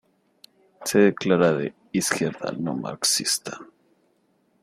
Se 0.83 0.97
declara 0.97 1.51
de 1.53 1.75
izquierda 1.91 2.51
no 2.57 2.73
marxista. 2.73 3.59